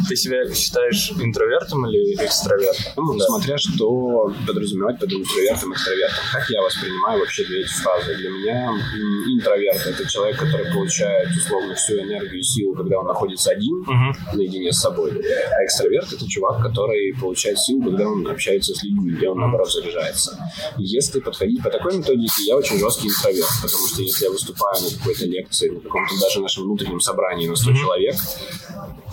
[0.08, 2.94] Ты себя считаешь интровертом или экстравертом?
[2.96, 3.26] Ну, да.
[3.26, 6.24] смотря что подразумевать под интровертом и экстравертом.
[6.32, 8.16] Как я воспринимаю вообще две эти фразы?
[8.16, 8.74] Для меня
[9.36, 13.86] интроверт— это человек, который получает условно всю энергию и силу, когда он находится один,
[14.34, 15.12] наедине с собой.
[15.12, 19.72] А экстраверт— это чувак, который получает силу, когда он общается с людьми, где он, наоборот,
[19.72, 20.38] заряжается.
[20.78, 24.98] Если подходить по такой методике, я очень жесткий интроверт, потому что если я выступаю на
[24.98, 27.76] какой-то лекции, на каком-то даже нашем внутреннем собрании на 100 mm-hmm.
[27.76, 28.16] человек,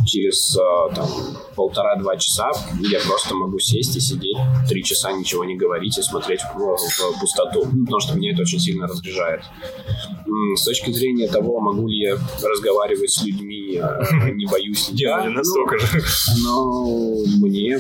[0.08, 1.08] через э, там,
[1.54, 4.36] полтора-два часа я просто могу сесть и сидеть
[4.68, 8.58] три часа, ничего не говорить и смотреть в, в пустоту, потому что меня это очень
[8.58, 9.42] сильно разряжает.
[10.56, 15.24] С точки зрения того, могу ли я разговаривать с людьми, э, не боюсь ли я.
[15.28, 16.02] настолько ну, же.
[16.42, 17.78] Но мне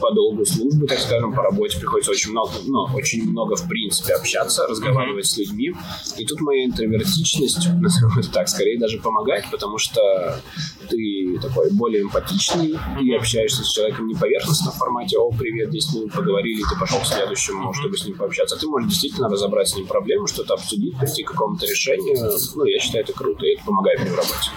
[0.00, 4.14] по долгу службы, так скажем, по работе приходится очень много, ну, очень много, в принципе,
[4.14, 5.28] общаться, разговаривать mm-hmm.
[5.28, 5.72] с людьми.
[6.16, 10.40] И тут моя интровертичность, назовем это так, скорее даже помогает, потому что
[10.88, 13.02] ты такой более эмпатичный mm-hmm.
[13.02, 17.00] и общаешься с человеком не поверхностно в формате «О, привет, 10 минут поговорили, ты пошел
[17.00, 17.74] к следующему, mm-hmm.
[17.74, 18.56] чтобы с ним пообщаться».
[18.56, 22.30] А ты можешь действительно разобрать с ним проблему, что-то обсудить, прийти к какому-то решению.
[22.54, 24.50] Ну, я считаю, это круто, и это помогает мне в работе.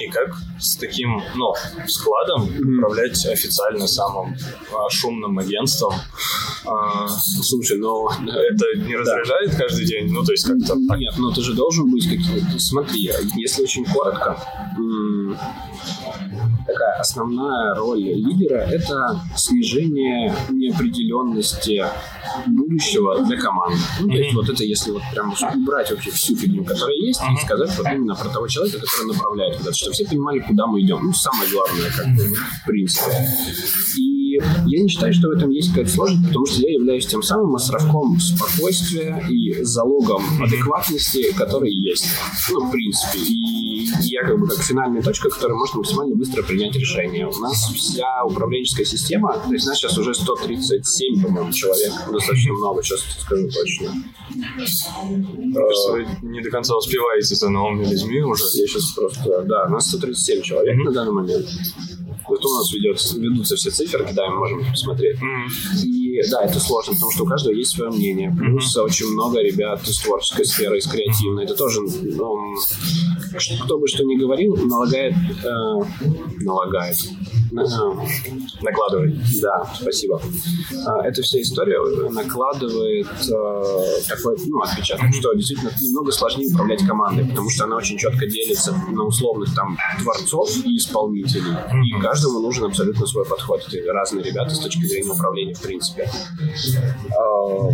[0.00, 1.52] И как с таким, ну,
[1.86, 2.76] складом mm-hmm.
[2.76, 4.36] управлять официально самым
[4.72, 5.94] а, шумным агентством?
[6.66, 9.58] А, слушай, но это не разряжает да.
[9.58, 10.10] каждый день?
[10.10, 10.74] Ну, то есть как-то...
[10.96, 12.58] Нет, но ты же должен быть каким-то...
[12.58, 14.38] Смотри, если очень коротко,
[16.66, 21.84] такая основная роль лидера– это снижение неопределенности
[22.46, 23.78] будущего для команды.
[24.00, 27.44] Ну, то есть вот это если вот прям убрать вообще всю фигню, которая есть, и
[27.44, 31.00] сказать вот именно про того человека, который направляет куда-то, чтобы все понимали, куда мы идем.
[31.02, 33.12] Ну, самое главное, как бы, в принципе.
[33.96, 37.22] И я не считаю, что в этом есть какая-то сложность, потому что я являюсь тем
[37.22, 42.06] самым островком спокойствия и залогом адекватности, который есть.
[42.50, 43.18] Ну, в принципе.
[43.18, 43.63] И
[44.00, 47.26] я как бы как финальная точка, которая может максимально быстро принять решение.
[47.26, 52.52] У нас вся управленческая система, то есть у нас сейчас уже 137, по-моему, человек, достаточно
[52.52, 53.92] много, сейчас скажу точно.
[55.54, 58.44] Кажется, вы не до конца успеваете за новыми людьми уже.
[58.54, 61.46] Я сейчас просто, да, у нас 137 человек на данный момент.
[62.28, 65.16] Зато у нас ведет, ведутся все циферки, да, мы можем посмотреть.
[65.16, 65.82] Mm-hmm.
[65.84, 68.34] И да, это сложно, потому что у каждого есть свое мнение.
[68.36, 68.82] Плюс mm-hmm.
[68.82, 71.44] очень много ребят из творческой сферы, из креативной.
[71.44, 72.54] Это тоже ну,
[73.64, 75.48] кто бы что ни говорил, налагает, э,
[76.42, 76.96] налагает,
[77.52, 77.56] э,
[78.62, 79.18] Накладывай.
[79.42, 80.20] да, спасибо.
[80.86, 81.78] А, Эта вся история
[82.10, 87.98] накладывает э, такой ну, отпечаток, что действительно немного сложнее управлять командой, потому что она очень
[87.98, 91.52] четко делится на условных там творцов и исполнителей.
[91.86, 93.60] И каждому нужен абсолютно свой подход.
[93.72, 96.08] Это разные ребята с точки зрения управления, в принципе.
[97.10, 97.68] А,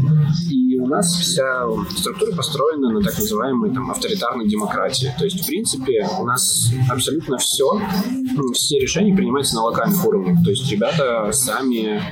[0.51, 1.65] И у нас вся
[1.97, 5.13] структура построена на так называемой там, авторитарной демократии.
[5.19, 7.81] То есть, принципе, у нас абсолютно все,
[8.55, 10.43] все решения принимаются на локальных уровнях.
[10.45, 12.03] То есть ребята сами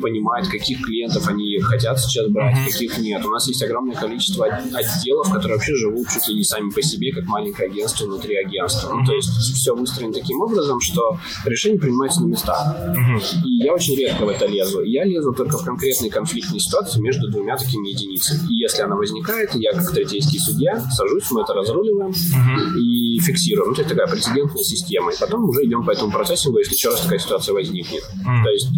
[0.00, 3.24] понимают, каких клиентов они хотят сейчас брать, каких нет.
[3.24, 6.82] У нас есть огромное количество от- отделов, которые вообще живут чуть ли не сами по
[6.82, 8.92] себе, как маленькое агентство внутри агентства.
[8.94, 12.76] Ну, то есть все выстроено таким образом, что решения принимаются на местах.
[13.44, 14.82] И я очень редко в это лезу.
[14.82, 18.40] Я лезу только в конкретные конфликтные ситуации между двумя такими единицами.
[18.50, 22.81] И если она возникает, я как третейский судья сажусь, мы это разруливаем и
[23.20, 23.70] фиксируем.
[23.70, 25.12] Ну, то есть такая прецедентная система.
[25.12, 28.02] И потом уже идем по этому процессингу, если еще раз такая ситуация возникнет.
[28.44, 28.68] То есть,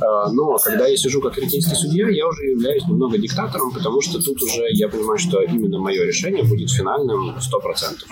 [0.00, 4.22] э, но когда я сижу как третейский судья, я уже являюсь немного диктатором, потому что
[4.22, 8.04] тут уже я понимаю, что именно мое решение будет финальным 100%.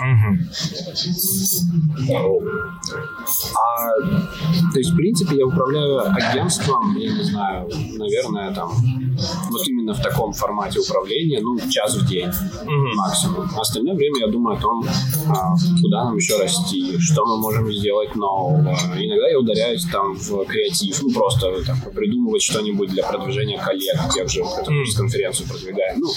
[3.54, 4.00] А,
[4.72, 8.72] то есть, в принципе, я управляю агентством, я не знаю, наверное, там,
[9.50, 12.30] вот именно в таком формате управления, ну, час в день
[12.96, 13.48] максимум.
[13.56, 14.84] А остальное время я думаю о том,
[15.28, 18.76] а, куда нам еще расти, что мы можем сделать нового.
[18.96, 24.28] Иногда я ударяюсь там в креатив, ну, просто там, придумывать что-нибудь для продвижения коллег, тех
[24.28, 24.42] же,
[24.96, 26.08] конференцию продвигаем, ну,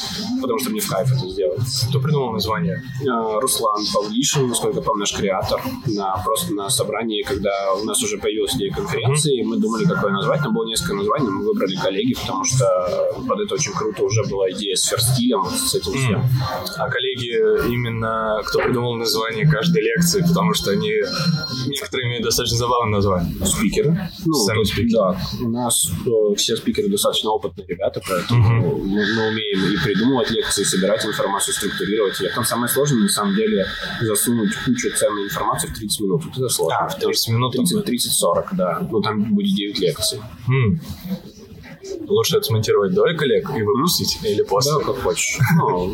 [0.42, 1.62] потому что мне в кайф это сделать.
[1.90, 2.82] Кто придумал название?
[3.10, 8.18] А, Руслан Павлишин, насколько помню, наш креатор, на, просто на собрании, когда у нас уже
[8.18, 12.44] появилась идея конференции, мы думали, какое назвать, там было несколько названий, мы выбрали коллеги, потому
[12.46, 12.66] что
[13.28, 16.24] под это очень круто уже была идея с ферстилем, вот с этим всем.
[16.78, 20.92] А коллеги именно кто придумал название каждой лекции, потому что они
[21.68, 23.46] некоторые имеют достаточно забавное название.
[23.46, 24.10] Спикеры.
[24.26, 24.90] Ну, Сами тут, спикеры.
[24.92, 30.32] Да, у нас э, все спикеры достаточно опытные ребята, поэтому мы, мы умеем и придумывать
[30.32, 32.30] лекции, и собирать информацию, структурировать ее.
[32.30, 33.66] Там самое сложное, на самом деле,
[34.02, 36.26] засунуть кучу ценной информации в 30 минут.
[36.26, 36.78] Вот это сложно.
[36.80, 38.88] А, в 30 минут там 30-40, да.
[38.92, 40.20] Ну, там будет 9 лекций.
[40.48, 40.80] М.
[42.08, 44.74] Лучше это смонтировать до коллег и выпустить или после?
[44.78, 45.38] Да, как хочешь.
[45.58, 45.94] Ну,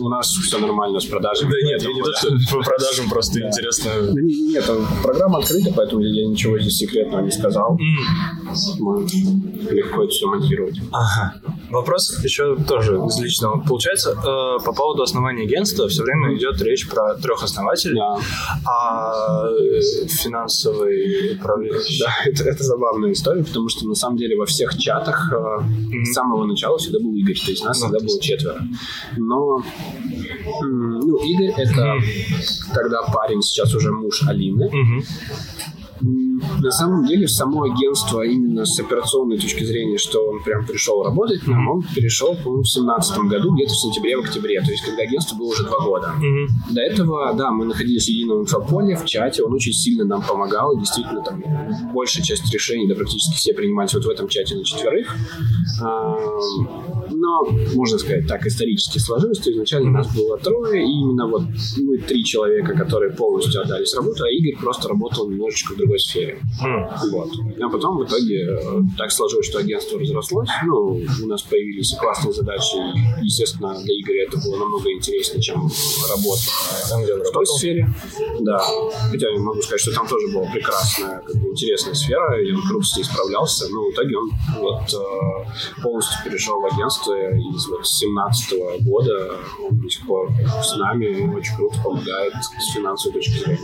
[0.00, 1.50] у нас все нормально с продажами.
[1.50, 3.90] Да нет, я не то, что по продажам просто интересно.
[4.12, 4.64] Не- Нет,
[5.02, 7.78] программа открыта, поэтому я ничего здесь секретного не сказал.
[8.78, 9.08] Можно
[9.70, 10.76] легко это все монтировать.
[10.92, 11.34] Ага.
[11.70, 13.60] Вопрос еще тоже из личного.
[13.66, 19.80] Получается, э, по поводу основания агентства все время идет речь про трех основателей, а э,
[20.08, 22.02] финансовый управляющий.
[22.02, 25.27] Да, это, это забавная история, потому что на самом деле во всех чатах
[26.04, 28.68] с самого начала всегда был Игорь, то есть нас Ну, всегда было четверо.
[29.16, 29.62] Но
[30.62, 31.96] ну, Игорь это
[32.74, 34.70] тогда парень, сейчас уже муж Алины.
[36.60, 41.40] На самом деле, само агентство именно с операционной точки зрения, что он прям пришел работать
[41.40, 44.84] к нам, он перешел, по-моему, в семнадцатом году, где-то в сентябре, в октябре, то есть
[44.84, 46.12] когда агентство было уже два года.
[46.16, 46.48] Мгм.
[46.74, 50.76] До этого, да, мы находились в едином инфополе, в чате, он очень сильно нам помогал,
[50.76, 51.42] и действительно там
[51.94, 55.14] большая часть решений, да практически все принимались вот в этом чате на четверых.
[57.10, 61.42] Но, можно сказать так, исторически сложилось, что изначально нас было трое, и именно вот
[61.78, 66.27] мы три человека, которые полностью отдались работу, а Игорь просто работал немножечко в другой сфере.
[66.62, 66.88] М.
[67.12, 67.28] Вот.
[67.62, 70.48] А потом в итоге э, так сложилось, что агентство разрослось.
[70.64, 72.76] Ну, у нас появились классные задачи.
[73.22, 75.68] Естественно, для Игоря это было намного интереснее, чем
[76.08, 76.42] работа
[76.88, 77.56] Там, где он в той работал.
[77.56, 77.88] сфере.
[78.40, 78.58] Да.
[79.10, 82.62] Хотя я могу сказать, что там тоже была прекрасная, как бы, интересная сфера, и он
[82.68, 83.66] круто с ней справлялся.
[83.70, 88.84] Но в итоге он вот э, полностью перешел в агентство, и с вот, с 17
[88.84, 89.36] года
[89.68, 90.30] он до сих пор
[90.62, 93.58] с нами очень круто помогает с финансовой точки зрения.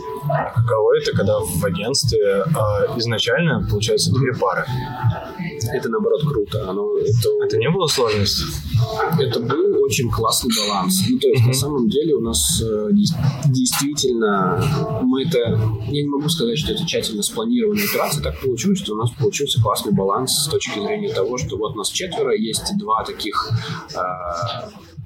[0.55, 2.43] Каково это, когда в агентстве
[2.97, 4.65] изначально, получается, две пары?
[5.73, 6.69] Это, наоборот, круто.
[6.69, 8.47] Оно, это, Это не было сложностью?
[9.19, 11.01] это был очень классный баланс.
[11.09, 12.89] Ну, то есть, на самом деле, у нас э,
[13.45, 14.61] действительно,
[15.03, 15.39] мы это,
[15.87, 19.61] я не могу сказать, что это тщательно спланированная операция, так получилось, что у нас получился
[19.61, 23.51] классный баланс с точки зрения того, что вот нас четверо, есть два таких
[23.93, 23.99] э,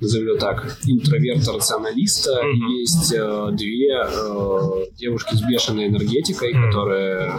[0.01, 2.67] назовем так, интроверта-рационалиста, Мгм.
[2.79, 6.65] есть э, две э, девушки с бешеной энергетикой, Мгм.
[6.71, 7.33] которые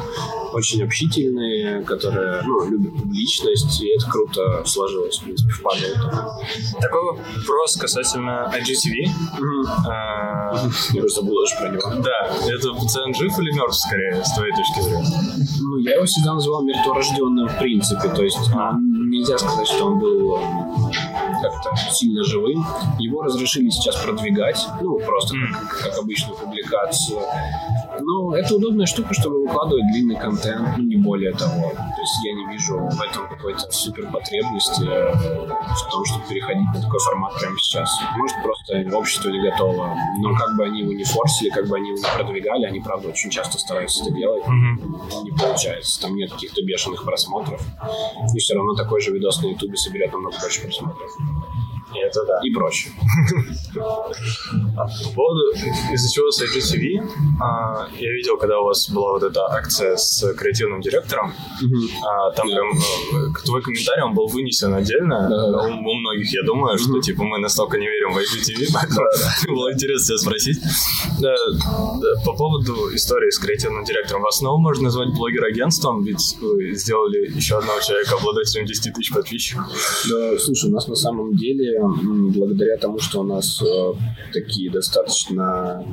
[0.52, 5.84] очень общительные, которые ну, любят публичность, и это круто сложилось, в принципе, в пазл.
[6.80, 9.08] Такой вопрос касательно IGTV.
[9.88, 10.52] А,
[10.92, 12.02] Я уже забыл даже про него.
[12.02, 15.46] Да, это пациент жив или мертв, скорее, с твоей точки зрения?
[15.62, 18.72] Ну, я его всегда называл мертворожденным в принципе, то есть А.
[19.08, 20.38] нельзя сказать, что он был
[21.40, 22.64] как-то сильно живым.
[22.98, 27.20] Его разрешили сейчас продвигать, ну, просто как, как обычную публикацию.
[28.02, 31.70] Но это удобная штука, чтобы выкладывать длинный контент, ну, не более того.
[31.70, 36.66] То есть я не вижу в этом какой-то супер потребности э, в том, чтобы переходить
[36.74, 37.90] на такой формат прямо сейчас.
[38.16, 39.96] Может, просто общество не готово.
[40.18, 43.08] Но как бы они его не форсили, как бы они его не продвигали, они, правда,
[43.08, 44.42] очень часто стараются это делать.
[45.24, 46.00] Не получается.
[46.00, 47.60] Там нет каких-то бешеных просмотров.
[48.34, 51.10] И все равно такой же видос на Ютубе соберет намного больше просмотров.
[51.94, 52.40] Это да.
[52.42, 52.90] И проще.
[53.76, 55.52] А, По поводу,
[55.92, 57.08] из-за чего с IGTV,
[57.40, 61.32] а, я видел, когда у вас была вот эта акция с креативным директором,
[62.02, 65.28] а, там прям э, твой комментарий, он был вынесен отдельно.
[65.66, 70.06] У, многих, я думаю, что типа мы настолько не верим в IGTV, поэтому было интересно
[70.06, 70.58] тебя спросить.
[72.24, 77.58] По поводу истории с креативным директором, вас снова можно назвать блогер-агентством, ведь вы сделали еще
[77.58, 79.64] одного человека обладателем 10 тысяч подписчиков.
[80.08, 83.92] Да, слушай, у нас на самом деле, благодаря тому, что у нас э,
[84.32, 85.84] такие достаточно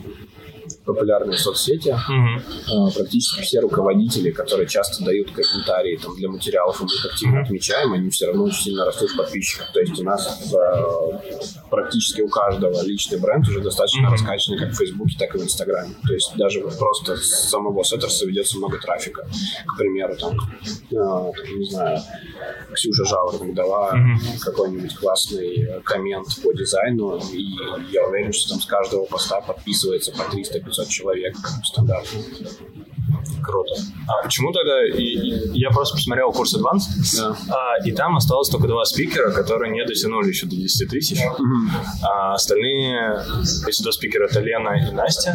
[0.88, 6.90] популярные соцсети, э, практически все руководители, которые часто дают комментарии там, для материалов, и мы
[6.90, 9.72] их активно отмечаем, они все равно очень сильно растут в подписчиках.
[9.74, 14.78] То есть у нас э, практически у каждого личный бренд уже достаточно раскачанный как в
[14.78, 15.94] Фейсбуке, так и в Инстаграме.
[16.08, 19.28] То есть даже вот просто с самого сеттерса ведется много трафика.
[19.68, 22.00] К примеру, там, э, там, не знаю,
[22.74, 23.94] Ксюша Жаворонок дала
[24.42, 27.44] какой-нибудь классный коммент по дизайну, и
[27.92, 32.20] я уверен, что там с каждого поста подписывается по 300-500 человек стандартно.
[33.44, 33.74] Круто.
[34.08, 34.86] А почему тогда...
[34.86, 37.36] и- и- я просто посмотрел курс Advanced, Да.
[37.50, 41.20] а, и там осталось только два спикера, которые не дотянули еще до 10 тысяч.
[42.04, 43.22] А остальные,
[43.68, 45.34] эти два спикера, это Лена и Настя.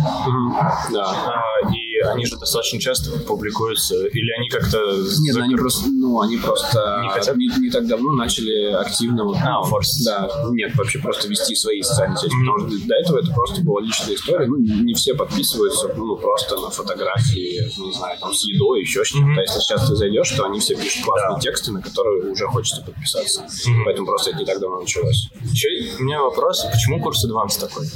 [0.92, 1.04] Да.
[1.04, 4.06] А, и они же достаточно часто публикуются.
[4.06, 4.78] Или они как-то...
[5.20, 7.36] Нет, ну, они закры- просто, ну, они просто Не хотят?
[7.36, 10.04] не, не так давно начали активно вот, А, ну, форсить.
[10.04, 13.80] Да, нет, вообще просто вести свои социальные сети, потому что до этого это просто была
[13.80, 14.46] личная история.
[14.46, 19.08] Ну, не все подписываются, ну, просто на фотографии, не знаю, там, с едой, еще с
[19.08, 19.40] чем-то.
[19.40, 23.46] Если сейчас ты зайдешь, то они все пишут классные тексты, на которые уже хочется подписаться.
[23.84, 25.28] Поэтому просто это не так давно началось.
[25.52, 27.86] Еще у меня вопрос, почему курс Advanced такой?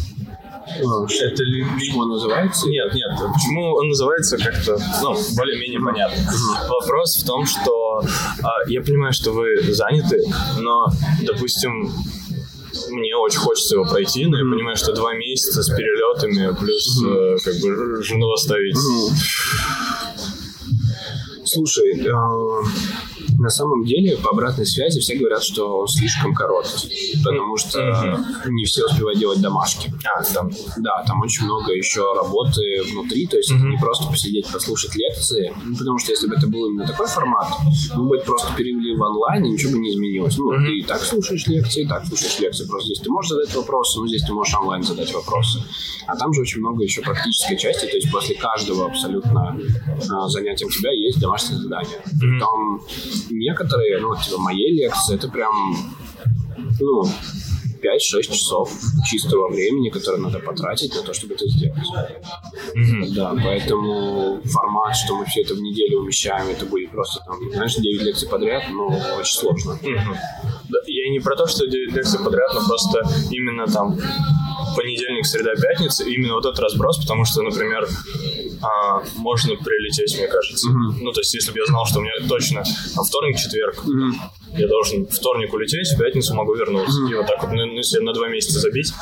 [0.66, 1.64] Это ли...
[1.74, 2.68] Почему он называется?
[2.68, 6.32] Нет, нет, почему он называется как-то, ну, более-менее понятно.
[6.68, 8.02] Вопрос в том, что
[8.42, 10.22] а, я понимаю, что вы заняты,
[10.58, 10.88] но,
[11.22, 11.92] допустим,
[12.90, 17.36] мне очень хочется его пройти, но я понимаю, что два месяца с перелетами, плюс э,
[17.44, 18.76] как бы жену оставить.
[21.46, 22.12] Слушай, э,
[23.38, 28.64] на самом деле, по обратной связи все говорят, что он слишком короткий, потому что не
[28.64, 29.92] все успевают делать домашки.
[30.04, 30.50] А, там.
[30.78, 35.52] Да, там очень много еще работы внутри, то есть это не просто посидеть, послушать лекции,
[35.64, 37.48] ну, потому что если бы это был именно такой формат,
[37.94, 38.52] мы бы просто
[38.86, 40.36] перевели в онлайн, и ничего бы не изменилось.
[40.38, 43.54] Ну, ты и так слушаешь лекции, и так слушаешь лекции, просто здесь ты можешь задать
[43.54, 45.62] вопросы, ну, здесь ты можешь онлайн задать вопросы.
[46.06, 49.58] А там же очень много еще практической части, то есть после каждого абсолютно
[50.10, 52.00] а, занятия у тебя есть домашнее задание.
[52.40, 52.80] Там
[53.30, 55.52] некоторые, ну, типа моей лекции, это прям,
[56.80, 57.04] ну,
[57.82, 58.72] 5-6 часов
[59.08, 61.78] чистого времени, которое надо потратить на то, чтобы это сделать.
[63.14, 67.74] Да, поэтому формат, что мы все это в неделю умещаем, это будет просто там, знаешь,
[67.74, 68.86] 9 лекций подряд, ну,
[69.18, 69.78] очень сложно.
[69.82, 70.16] Мгм.
[70.68, 73.98] Да, Я не про то, что делать лекции подряд, но просто именно там
[74.76, 77.88] понедельник, среда, пятница, именно вот этот разброс, потому что, например,
[78.62, 80.68] а, можно прилететь, мне кажется.
[80.70, 82.62] Ну, то есть, если бы я знал, что у меня точно
[82.94, 83.82] там, вторник, четверг,
[84.58, 86.98] я должен вторник улететь, в пятницу могу вернуться.
[87.10, 88.92] И вот так вот, ну, если на два месяца забить.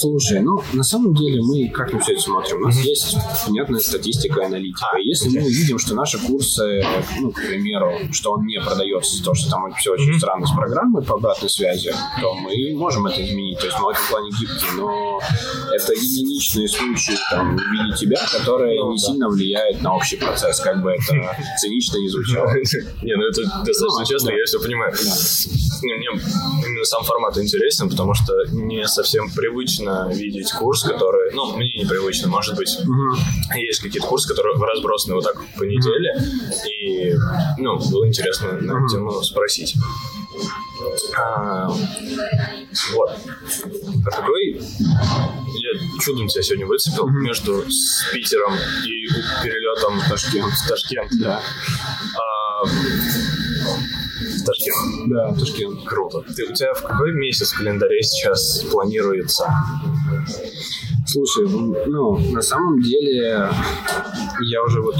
[0.00, 2.56] Слушай, ну, на самом деле мы как на все это смотрим?
[2.58, 4.86] У нас есть понятная статистика и аналитика.
[4.92, 6.84] А, если мы увидим, что наши курсы,
[7.20, 10.50] ну, к примеру, что он не продается из-за того, что там все очень странно с
[10.52, 13.58] программой по обратной связи, то мы можем это изменить.
[13.58, 15.20] То есть мы в этом плане гибкие, но
[15.74, 19.06] это единичные случаи там, в виде тебя, которые Ну, не да.
[19.06, 21.04] сильно влияют на общий процесс, как бы это
[21.60, 22.50] цинично не звучало.
[23.02, 24.36] Не, ну это достаточно Ну, честно, да.
[24.36, 24.85] я все понимаю.
[25.82, 26.08] Не, Мне
[26.66, 32.28] именно сам формат интересен, потому что не совсем привычно видеть курс, который, ну, мне непривычно,
[32.28, 32.78] может быть,
[33.54, 36.14] есть какие-то курсы, которые разбросаны вот так по неделе,
[36.70, 37.14] и,
[37.58, 39.74] ну, было интересно на эту тему спросить.
[41.16, 43.10] А, вот.
[44.06, 49.08] А какой я чудом тебя сегодня выцепил между с Питером и
[49.42, 50.52] перелетом в Ташкент.
[50.52, 51.10] В Ташкент.
[51.20, 51.40] Да,
[52.16, 52.64] А,
[54.72, 55.08] Ташкент.
[55.08, 55.84] да, Ташкент.
[55.84, 56.22] Круто.
[56.34, 59.52] Ты, у тебя в какой месяц в календаре сейчас планируется?
[61.06, 63.48] Слушай, ну, на самом деле
[64.40, 64.96] я уже вот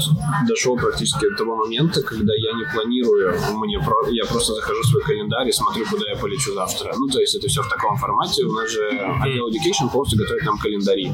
[0.47, 4.85] дошел практически до того момента, когда я не планирую, мне про, я просто захожу в
[4.85, 6.93] свой календарь и смотрю, куда я полечу завтра.
[6.97, 8.45] Ну, то есть это все в таком формате.
[8.45, 8.87] У нас же
[9.21, 11.11] отдел Education полностью готовит нам календари,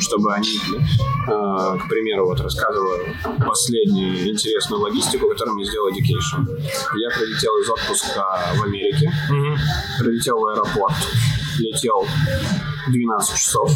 [0.00, 0.58] чтобы они,
[1.28, 3.14] э, к примеру, вот рассказываю
[3.46, 6.46] последнюю интересную логистику, которую мне сделал Education.
[6.98, 8.24] Я прилетел из отпуска
[8.56, 9.10] в Америке,
[10.00, 10.96] прилетел в аэропорт,
[11.58, 12.06] летел
[12.88, 13.70] 12 часов.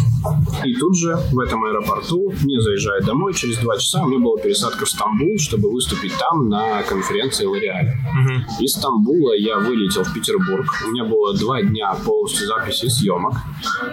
[0.64, 4.40] И тут же в этом аэропорту, не заезжая домой, через 2 часа у меня была
[4.40, 7.98] пересадка в Стамбул, чтобы выступить там на конференции Лореаля.
[8.10, 8.64] Угу.
[8.64, 10.66] Из Стамбула я вылетел в Петербург.
[10.86, 13.34] У меня было два дня полностью записи съемок.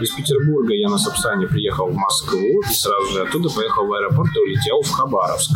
[0.02, 4.30] Из Петербурга я на Сапсане приехал в Москву и сразу же оттуда поехал в аэропорт
[4.36, 5.52] и улетел в Хабаровск.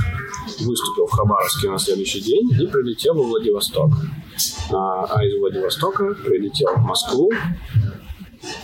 [0.59, 3.91] Выступил в Хабаровске на следующий день и прилетел во Владивосток.
[4.72, 7.30] А, а из Владивостока прилетел в Москву,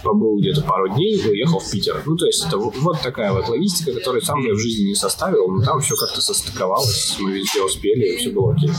[0.04, 2.02] побыл где-то пару дней и уехал в Питер.
[2.06, 5.48] Ну, то есть это вот такая вот логистика, которую сам я в жизни не составил,
[5.50, 8.72] но там все как-то состыковалось, мы везде успели, и все было окей.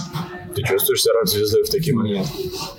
[0.55, 2.27] Ты чувствуешь себя рок-звездой в такие Нет.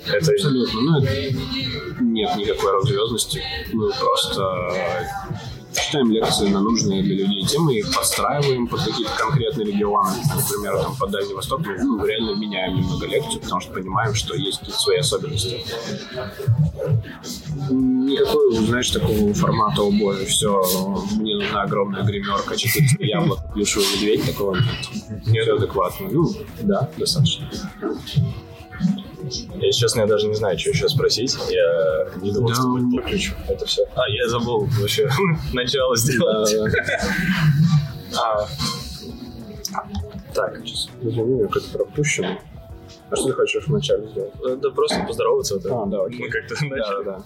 [0.06, 0.32] Это...
[0.32, 0.80] Абсолютно.
[0.80, 3.42] Ну, нет никакой рок-звездности.
[3.72, 5.06] Мы просто
[5.74, 10.10] читаем лекции на нужные для людей темы и подстраиваем под какие-то конкретные регионы.
[10.34, 14.34] Например, там, по Дальний Восток мы ну, реально меняем немного лекцию, потому что понимаем, что
[14.34, 15.64] есть какие-то свои особенности.
[17.70, 20.62] Никакой, знаешь, такого формата, о боже, все,
[21.16, 25.26] мне нужна огромная гримерка, 4 яблок, плюшевый медведь, такого нет.
[25.26, 26.08] Нет адекватно.
[26.10, 26.28] Ну,
[26.62, 27.50] да, достаточно.
[29.56, 31.36] Я, честно, я даже не знаю, что еще спросить.
[31.50, 32.54] Я не думал, да.
[32.54, 33.34] что будет выключу.
[33.48, 33.84] Это все.
[33.94, 35.08] А, я забыл вообще
[35.52, 36.54] начало сделать.
[38.16, 38.46] А,
[40.34, 40.88] так, сейчас.
[41.00, 42.38] Извини, как-то пропущено.
[43.10, 44.60] А что ты хочешь вначале сделать?
[44.60, 45.56] Да просто поздороваться.
[45.56, 46.20] А, да, окей.
[46.20, 47.04] Мы как-то начали.
[47.04, 47.22] Да, да.